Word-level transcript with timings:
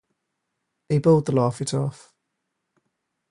They 0.89 0.97
both 0.97 1.29
laugh 1.29 1.61
it 1.61 1.75
off. 1.75 2.11